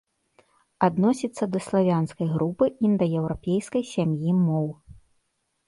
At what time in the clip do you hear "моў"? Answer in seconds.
4.45-4.67